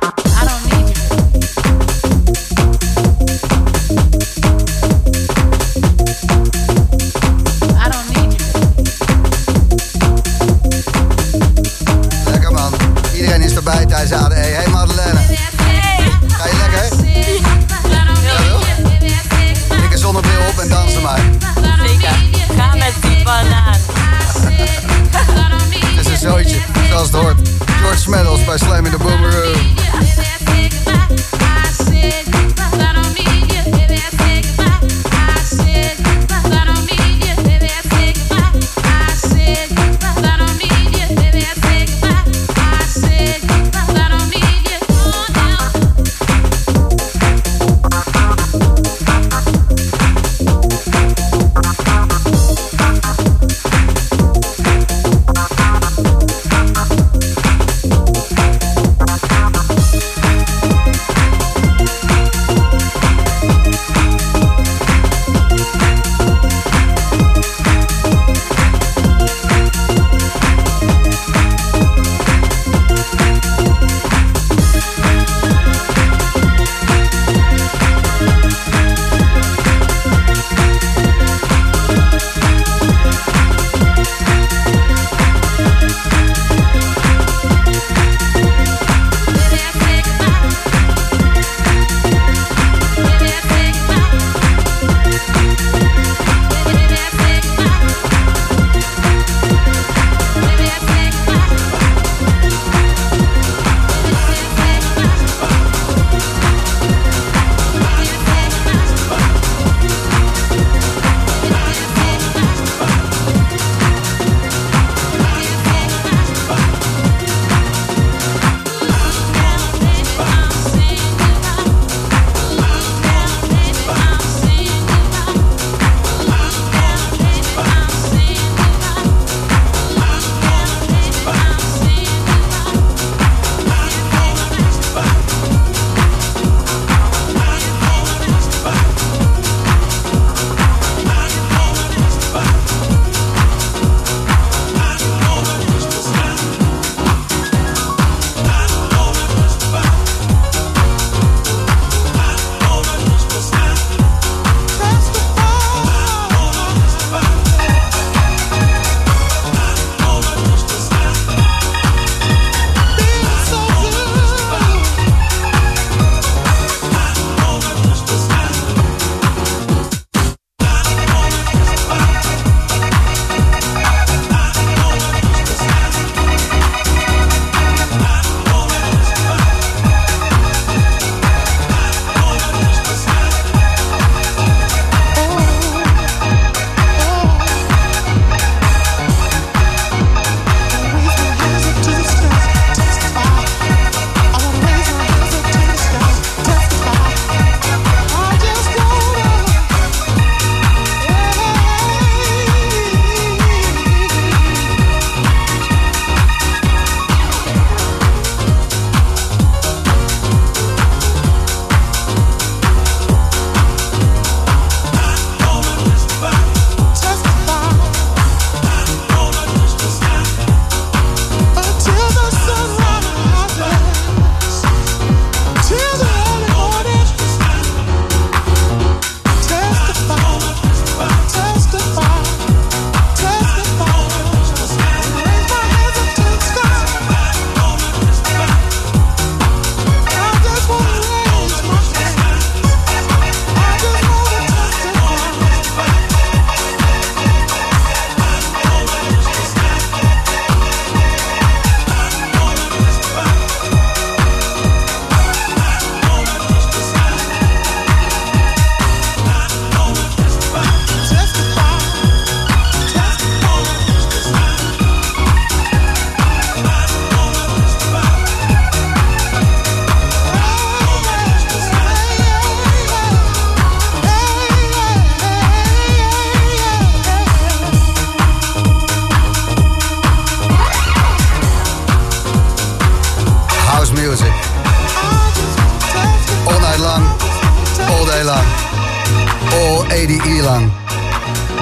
All 289.89 289.97
ADE 289.97 290.41
lang. 290.43 290.71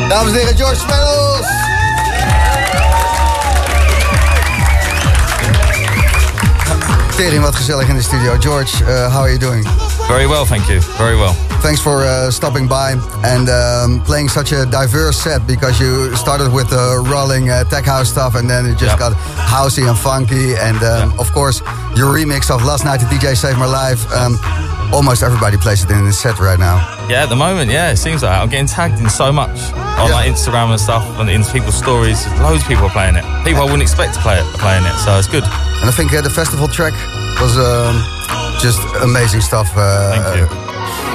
Dames 0.09 0.31
en 0.31 0.33
heren, 0.33 0.55
George 0.57 0.75
Smells! 0.75 1.47
Tering, 7.15 7.41
wat 7.41 7.55
gezellig 7.55 7.87
in 7.87 7.95
de 7.95 8.01
studio. 8.01 8.35
George, 8.39 8.83
uh, 8.83 8.87
how 9.13 9.21
are 9.21 9.29
you 9.29 9.39
doing? 9.39 9.67
Very 10.07 10.27
well, 10.27 10.45
thank 10.45 10.65
you. 10.67 10.81
Very 10.97 11.15
well. 11.15 11.33
Thanks 11.61 11.79
for 11.81 12.03
uh, 12.03 12.29
stopping 12.29 12.67
by 12.67 12.95
and 13.23 13.49
um, 13.49 14.01
playing 14.03 14.29
such 14.29 14.51
a 14.51 14.65
diverse 14.65 15.17
set 15.21 15.47
because 15.47 15.79
you 15.83 16.13
started 16.15 16.51
with 16.51 16.69
the 16.69 17.03
rolling 17.09 17.49
uh, 17.49 17.63
tech 17.63 17.85
house 17.85 18.09
stuff 18.09 18.35
and 18.35 18.47
then 18.49 18.65
it 18.65 18.77
just 18.77 18.99
Yep. 18.99 18.99
got 18.99 19.13
housey 19.49 19.87
and 19.87 19.97
funky. 19.97 20.55
And 20.55 20.83
um, 20.83 21.19
of 21.19 21.31
course, 21.31 21.61
your 21.95 22.13
remix 22.13 22.49
of 22.51 22.63
Last 22.63 22.83
Night 22.83 22.99
the 22.99 23.05
DJ 23.07 23.35
Saved 23.35 23.57
My 23.57 23.65
Life. 23.65 24.05
Um, 24.13 24.37
almost 24.93 25.23
everybody 25.23 25.57
plays 25.57 25.83
it 25.83 25.91
in 25.91 26.05
the 26.05 26.13
set 26.13 26.39
right 26.39 26.59
now. 26.59 26.77
Yeah, 27.09 27.23
at 27.23 27.29
the 27.29 27.35
moment, 27.35 27.71
yeah, 27.71 27.91
it 27.91 27.97
seems 27.97 28.23
like 28.23 28.31
I'm 28.31 28.49
getting 28.49 28.67
tagged 28.67 28.99
in 28.99 29.09
so 29.09 29.31
much 29.31 29.57
on 29.97 30.11
like 30.11 30.29
Instagram 30.29 30.71
and 30.71 30.79
stuff, 30.79 31.03
and 31.19 31.29
in 31.29 31.43
people's 31.45 31.77
stories. 31.77 32.25
Loads 32.39 32.61
of 32.61 32.67
people 32.67 32.85
are 32.85 32.95
playing 32.95 33.15
it. 33.15 33.23
People 33.43 33.61
I 33.61 33.65
wouldn't 33.65 33.83
expect 33.83 34.13
to 34.15 34.21
play 34.21 34.37
it 34.37 34.45
are 34.45 34.59
playing 34.59 34.85
it, 34.85 34.95
so 34.99 35.17
it's 35.17 35.27
good. 35.27 35.43
And 35.43 35.87
I 35.89 35.93
think 35.95 36.13
uh, 36.13 36.21
the 36.21 36.29
festival 36.29 36.67
track 36.67 36.93
was 37.39 37.57
um, 37.57 38.01
just 38.59 38.79
amazing 39.01 39.41
stuff. 39.41 39.71
Uh, 39.75 40.15
Thank 40.15 40.39
you. 40.39 40.47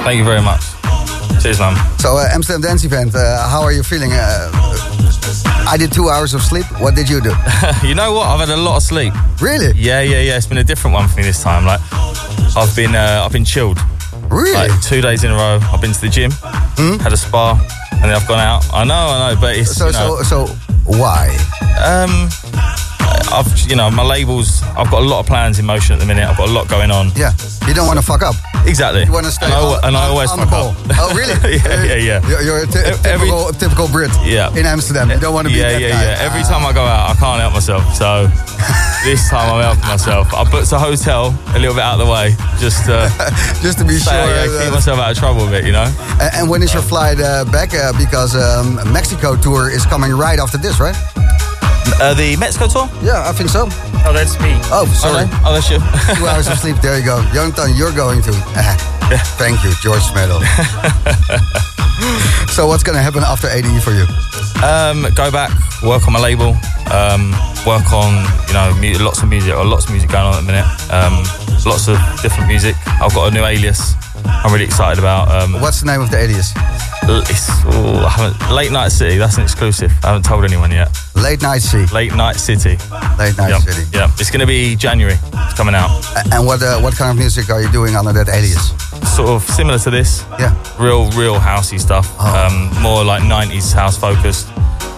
Thank 0.03 0.17
you 0.17 0.25
very 0.25 0.41
much. 0.41 0.61
Cheers, 1.41 1.59
man. 1.59 1.75
So, 1.97 2.17
uh, 2.17 2.29
Amsterdam 2.31 2.61
Dance 2.61 2.83
Event, 2.85 3.15
uh, 3.15 3.49
how 3.49 3.61
are 3.63 3.71
you 3.71 3.83
feeling? 3.83 4.11
Uh, 4.13 4.51
I 5.67 5.75
did 5.77 5.91
two 5.91 6.09
hours 6.09 6.33
of 6.33 6.41
sleep. 6.41 6.65
What 6.79 6.95
did 6.95 7.09
you 7.09 7.21
do? 7.21 7.33
you 7.83 7.95
know 7.95 8.13
what? 8.13 8.27
I've 8.27 8.39
had 8.39 8.49
a 8.49 8.61
lot 8.61 8.77
of 8.77 8.83
sleep. 8.83 9.13
Really? 9.41 9.73
Yeah, 9.75 10.01
yeah, 10.01 10.21
yeah. 10.21 10.37
It's 10.37 10.45
been 10.45 10.57
a 10.59 10.63
different 10.63 10.93
one 10.93 11.07
for 11.07 11.17
me 11.17 11.23
this 11.23 11.41
time. 11.41 11.65
Like, 11.65 11.79
I've 12.55 12.75
been, 12.75 12.95
uh, 12.95 13.23
I've 13.25 13.31
been 13.31 13.45
chilled. 13.45 13.79
Really? 14.29 14.53
Like 14.53 14.81
two 14.81 15.01
days 15.01 15.23
in 15.23 15.31
a 15.31 15.35
row. 15.35 15.59
I've 15.61 15.81
been 15.81 15.93
to 15.93 16.01
the 16.01 16.09
gym, 16.09 16.31
had 16.99 17.11
a 17.11 17.17
spa, 17.17 17.59
and 17.91 18.03
then 18.03 18.11
I've 18.11 18.27
gone 18.27 18.39
out. 18.39 18.63
I 18.73 18.83
know, 18.83 18.93
I 18.95 19.33
know, 19.33 19.41
but 19.41 19.57
it's 19.57 19.75
So, 19.75 19.87
you 19.87 19.93
know, 19.93 20.21
so, 20.23 20.45
so, 20.45 20.53
why? 20.85 21.27
Um, 21.83 22.29
I've 23.33 23.47
you 23.69 23.75
know 23.75 23.89
my 23.91 24.03
labels. 24.03 24.61
I've 24.77 24.89
got 24.91 25.01
a 25.01 25.05
lot 25.05 25.19
of 25.19 25.25
plans 25.25 25.59
in 25.59 25.65
motion 25.65 25.93
at 25.93 25.99
the 25.99 26.05
minute. 26.05 26.27
I've 26.27 26.37
got 26.37 26.49
a 26.49 26.51
lot 26.51 26.67
going 26.67 26.91
on. 26.91 27.11
Yeah, 27.15 27.31
you 27.67 27.73
don't 27.73 27.87
want 27.87 27.99
to 27.99 28.05
fuck 28.05 28.21
up. 28.21 28.35
Exactly. 28.65 29.03
You 29.05 29.11
want 29.11 29.25
to 29.25 29.31
stay 29.31 29.45
and 29.45 29.53
I, 29.55 29.87
and 29.87 29.97
I 29.97 30.07
always 30.07 30.29
on 30.31 30.39
the 30.39 30.45
fuck 30.45 30.75
up. 30.75 30.97
Oh, 30.99 31.13
really? 31.15 31.57
yeah, 31.65 31.83
yeah, 31.83 32.19
yeah. 32.21 32.41
You're, 32.41 32.63
a 32.63 32.67
Every- 33.07 33.27
typical, 33.27 33.51
typical 33.53 33.87
Brit 33.87 34.11
Yeah. 34.23 34.53
in 34.55 34.65
Amsterdam. 34.65 35.09
You 35.09 35.19
don't 35.19 35.33
want 35.33 35.47
to 35.47 35.53
be 35.53 35.59
yeah, 35.59 35.71
that 35.73 35.81
yeah, 35.81 35.89
guy. 35.89 36.03
yeah. 36.03 36.25
Every 36.29 36.43
time 36.43 36.65
I 36.65 36.71
go 36.73 36.83
out, 36.83 37.09
I 37.09 37.13
can't 37.19 37.41
help 37.41 37.53
myself. 37.53 37.83
So 37.95 38.27
this 39.03 39.29
time 39.29 39.49
I'm 39.53 39.61
helping 39.63 39.87
myself. 39.89 40.33
I 40.33 40.43
booked 40.49 40.71
a 40.71 40.79
hotel 40.79 41.33
a 41.55 41.59
little 41.59 41.73
bit 41.73 41.83
out 41.83 41.99
of 41.99 42.05
the 42.05 42.11
way, 42.11 42.35
just 42.59 42.85
to, 42.85 43.09
just 43.65 43.79
to 43.79 43.85
be 43.85 43.97
stay, 43.97 44.11
sure, 44.13 44.29
yeah, 44.29 44.63
keep 44.63 44.73
myself 44.73 44.99
out 44.99 45.11
of 45.11 45.17
trouble 45.17 45.47
a 45.47 45.49
bit, 45.49 45.65
you 45.65 45.71
know. 45.73 45.89
And, 46.21 46.31
and 46.35 46.49
when 46.49 46.61
is 46.61 46.73
your 46.73 46.83
flight 46.83 47.19
uh, 47.19 47.45
back? 47.45 47.73
Uh, 47.73 47.93
because 47.97 48.35
um, 48.35 48.77
Mexico 48.93 49.35
tour 49.35 49.69
is 49.69 49.85
coming 49.85 50.11
right 50.11 50.39
after 50.39 50.57
this, 50.57 50.79
right? 50.79 50.95
Uh, 52.01 52.15
the 52.15 52.35
Mexico 52.37 52.67
tour? 52.67 52.89
Yeah, 53.05 53.29
I 53.29 53.31
think 53.31 53.49
so. 53.49 53.67
Oh, 53.69 54.11
that's 54.11 54.33
me. 54.41 54.57
Oh, 54.73 54.89
sorry. 54.89 55.29
Oh, 55.45 55.53
that's 55.53 55.69
you. 55.69 55.77
Two 56.17 56.25
hours 56.25 56.47
of 56.47 56.57
sleep. 56.57 56.77
There 56.81 56.97
you 56.97 57.05
go. 57.05 57.21
Jonathan, 57.31 57.77
you're 57.77 57.93
going 57.93 58.23
to. 58.23 58.31
Thank 59.37 59.63
you, 59.63 59.69
George 59.83 60.01
Smedel. 60.01 60.41
so 62.49 62.65
what's 62.65 62.81
going 62.81 62.97
to 62.97 63.03
happen 63.03 63.21
after 63.21 63.47
ADE 63.49 63.83
for 63.83 63.91
you? 63.91 64.07
Um, 64.63 65.07
go 65.15 65.31
back, 65.31 65.49
work 65.83 66.05
on 66.07 66.13
my 66.13 66.19
label, 66.19 66.53
um, 66.93 67.31
work 67.65 67.91
on 67.93 68.13
you 68.47 68.53
know 68.53 68.73
mu- 68.79 69.03
lots 69.03 69.21
of 69.23 69.29
music, 69.29 69.53
or 69.55 69.65
lots 69.65 69.85
of 69.85 69.91
music 69.91 70.09
going 70.11 70.25
on 70.25 70.33
at 70.35 70.41
the 70.41 70.47
minute. 70.47 70.67
Um, 70.93 71.23
lots 71.65 71.87
of 71.87 71.97
different 72.21 72.47
music. 72.47 72.75
I've 72.85 73.13
got 73.13 73.31
a 73.31 73.33
new 73.33 73.43
alias. 73.43 73.93
I'm 74.23 74.51
really 74.53 74.65
excited 74.65 74.99
about. 74.99 75.29
Um, 75.31 75.59
What's 75.61 75.81
the 75.81 75.87
name 75.87 76.01
of 76.01 76.11
the 76.11 76.17
alias? 76.17 76.51
It's, 77.03 77.49
oh, 77.65 78.05
I 78.05 78.09
haven't, 78.09 78.53
Late 78.55 78.71
Night 78.71 78.89
City. 78.89 79.17
That's 79.17 79.37
an 79.37 79.43
exclusive. 79.43 79.91
I 80.03 80.07
haven't 80.07 80.23
told 80.23 80.45
anyone 80.45 80.71
yet. 80.71 80.95
Late 81.15 81.41
Night 81.41 81.59
City. 81.61 81.91
Late 81.93 82.13
Night 82.13 82.35
City. 82.35 82.77
Late 83.17 83.35
Night 83.37 83.49
Yep, 83.49 83.61
City. 83.61 83.89
Yeah, 83.91 84.11
it's 84.19 84.29
going 84.29 84.39
to 84.41 84.45
be 84.45 84.75
January. 84.75 85.15
It's 85.33 85.55
coming 85.57 85.73
out. 85.73 85.89
A- 86.15 86.35
And 86.35 86.45
what 86.45 86.61
uh, 86.61 86.79
what 86.79 86.95
kind 86.95 87.09
of 87.11 87.17
music 87.17 87.49
are 87.49 87.61
you 87.61 87.71
doing 87.71 87.95
under 87.95 88.13
that 88.13 88.29
alias? 88.29 88.69
Sort 89.15 89.29
of 89.29 89.41
similar 89.43 89.79
to 89.79 89.89
this. 89.89 90.23
Yeah. 90.39 90.53
Real, 90.79 91.09
real 91.11 91.35
housey 91.39 91.79
stuff. 91.79 92.07
Um, 92.19 92.69
more 92.81 93.03
like 93.03 93.23
90s 93.23 93.73
house 93.73 93.97
focused. 93.97 94.47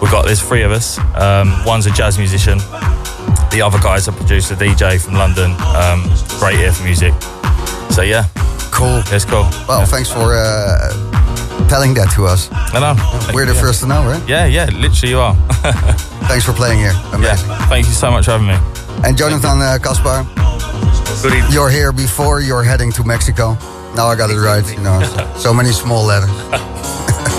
We've 0.02 0.12
got 0.12 0.26
there's 0.26 0.42
three 0.42 0.64
of 0.64 0.72
us. 0.72 0.98
Um, 1.16 1.54
one's 1.66 1.86
a 1.86 1.92
jazz 1.92 2.18
musician. 2.18 2.58
The 3.52 3.62
other 3.64 3.80
guy's 3.80 4.08
a 4.08 4.12
producer, 4.12 4.56
DJ 4.56 5.00
from 5.04 5.14
London. 5.16 5.52
Um, 5.76 6.04
great 6.40 6.60
ear 6.60 6.72
for 6.72 6.84
music. 6.84 7.14
So 7.92 8.02
yeah. 8.02 8.26
Cool. 8.72 9.02
It's 9.14 9.24
cool. 9.26 9.48
Well, 9.68 9.86
thanks 9.86 10.10
for 10.12 10.34
uh, 10.36 10.90
telling 11.70 11.94
that 11.94 12.12
to 12.16 12.26
us. 12.26 12.50
I 12.52 12.80
know. 12.80 12.96
We're 13.34 13.46
the 13.46 13.54
Yeah. 13.54 13.62
first 13.62 13.82
to 13.82 13.88
know, 13.88 14.04
right? 14.04 14.22
Yeah, 14.28 14.46
yeah, 14.48 14.66
literally 14.74 15.12
you 15.12 15.20
are. 15.20 15.36
Thanks 16.28 16.44
for 16.46 16.54
playing 16.54 16.80
here. 16.80 16.94
Amazing. 17.14 17.48
Yeah, 17.50 17.68
thank 17.68 17.86
you 17.86 17.92
so 17.94 18.10
much 18.10 18.26
for 18.26 18.32
having 18.32 18.48
me. 18.48 18.58
And 19.06 19.16
Jonathan 19.16 19.62
uh, 19.62 19.78
Kaspar, 19.82 20.26
you're 21.52 21.70
here 21.70 21.92
before 21.92 22.42
you're 22.42 22.64
heading 22.64 22.92
to 22.94 23.04
Mexico. 23.04 23.54
Now 23.96 24.08
I 24.08 24.16
got 24.16 24.32
it 24.32 24.40
right. 24.40 24.66
You 24.76 24.82
know, 24.84 25.04
so, 25.04 25.34
so 25.38 25.54
many 25.54 25.72
small 25.72 26.04
letters. 26.04 26.30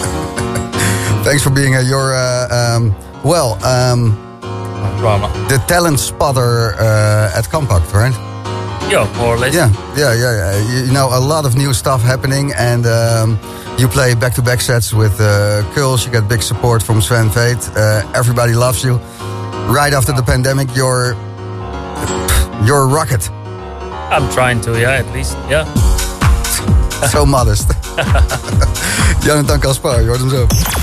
Thanks 1.24 1.42
for 1.42 1.48
being 1.48 1.72
here. 1.72 1.80
You're 1.80 2.14
uh, 2.14 2.76
um, 2.76 2.94
well, 3.24 3.54
um, 3.64 4.12
the 5.48 5.62
talent 5.66 5.98
spotter 5.98 6.74
uh, 6.78 7.38
at 7.38 7.48
Compact, 7.48 7.94
right? 7.94 8.12
Yeah, 8.90 9.10
more 9.16 9.34
or 9.34 9.38
less. 9.38 9.54
Yeah, 9.54 9.72
yeah, 9.96 10.12
yeah. 10.12 10.36
yeah. 10.36 10.68
You, 10.68 10.86
you 10.86 10.92
know, 10.92 11.08
a 11.08 11.18
lot 11.18 11.46
of 11.46 11.56
new 11.56 11.72
stuff 11.72 12.02
happening, 12.02 12.52
and 12.58 12.84
um, 12.84 13.38
you 13.78 13.88
play 13.88 14.14
back-to-back 14.14 14.60
sets 14.60 14.92
with 14.92 15.18
uh. 15.18 15.64
You 15.74 16.12
get 16.12 16.28
big 16.28 16.42
support 16.42 16.82
from 16.82 17.00
Sven 17.00 17.30
Veit. 17.30 17.74
Uh, 17.74 18.06
everybody 18.14 18.52
loves 18.52 18.84
you. 18.84 19.00
Right 19.72 19.94
after 19.94 20.12
the 20.12 20.22
pandemic, 20.22 20.68
you're 20.76 21.14
you're 22.66 22.82
a 22.82 22.86
rocket. 22.86 23.30
I'm 24.12 24.30
trying 24.30 24.60
to, 24.60 24.78
yeah, 24.78 25.00
at 25.00 25.10
least, 25.14 25.38
yeah. 25.48 25.64
so 27.10 27.24
modest. 27.24 27.72
Jonathan 29.24 29.60
Kaspar, 29.60 30.00
je 30.00 30.06
hoort 30.06 30.20
hem 30.20 30.28
zo. 30.28 30.74